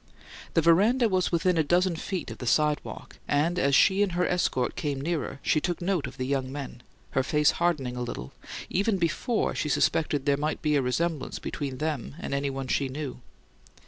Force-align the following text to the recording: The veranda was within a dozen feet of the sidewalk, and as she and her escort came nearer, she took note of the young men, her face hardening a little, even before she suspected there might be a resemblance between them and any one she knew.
The 0.55 0.63
veranda 0.63 1.07
was 1.07 1.31
within 1.31 1.59
a 1.59 1.63
dozen 1.63 1.95
feet 1.95 2.31
of 2.31 2.39
the 2.39 2.47
sidewalk, 2.47 3.19
and 3.27 3.59
as 3.59 3.75
she 3.75 4.01
and 4.01 4.13
her 4.13 4.25
escort 4.27 4.75
came 4.75 4.99
nearer, 4.99 5.37
she 5.43 5.61
took 5.61 5.79
note 5.79 6.07
of 6.07 6.17
the 6.17 6.25
young 6.25 6.51
men, 6.51 6.81
her 7.11 7.21
face 7.21 7.51
hardening 7.51 7.95
a 7.95 8.01
little, 8.01 8.31
even 8.67 8.97
before 8.97 9.53
she 9.53 9.69
suspected 9.69 10.25
there 10.25 10.37
might 10.37 10.63
be 10.63 10.75
a 10.75 10.81
resemblance 10.81 11.37
between 11.37 11.77
them 11.77 12.15
and 12.17 12.33
any 12.33 12.49
one 12.49 12.67
she 12.67 12.89
knew. 12.89 13.21